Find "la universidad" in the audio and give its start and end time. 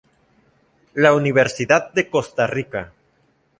0.95-1.93